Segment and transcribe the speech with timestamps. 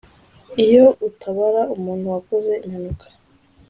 [0.65, 3.05] iyo utabara umuntu wakoze impanuka